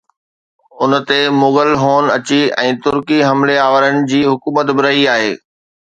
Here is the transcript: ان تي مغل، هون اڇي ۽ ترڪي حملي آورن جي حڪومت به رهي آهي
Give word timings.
ان 0.81 0.91
تي 1.09 1.17
مغل، 1.41 1.69
هون 1.83 2.05
اڇي 2.15 2.41
۽ 2.63 2.73
ترڪي 2.87 3.19
حملي 3.29 3.57
آورن 3.67 3.95
جي 4.13 4.21
حڪومت 4.33 4.67
به 4.75 4.81
رهي 4.89 5.05
آهي 5.17 5.33